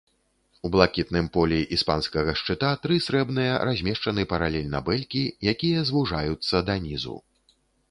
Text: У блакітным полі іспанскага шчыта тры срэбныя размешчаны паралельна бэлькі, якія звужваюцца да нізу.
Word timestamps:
У 0.67 0.69
блакітным 0.75 1.27
полі 1.35 1.59
іспанскага 1.77 2.33
шчыта 2.41 2.71
тры 2.87 2.97
срэбныя 3.09 3.53
размешчаны 3.71 4.27
паралельна 4.33 4.83
бэлькі, 4.89 5.23
якія 5.55 5.87
звужваюцца 5.93 6.67
да 6.73 6.81
нізу. 6.91 7.15